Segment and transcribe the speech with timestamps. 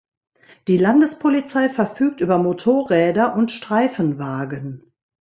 [0.67, 4.91] Die Landespolizei verfügt über Motorräder und Streifenwagen.